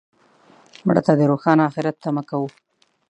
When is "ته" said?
1.05-1.13